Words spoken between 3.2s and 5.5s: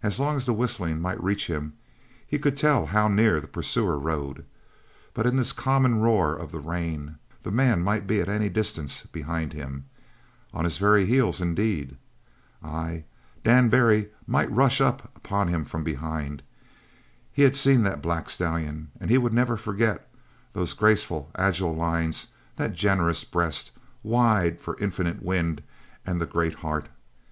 the pursuer rode; but in this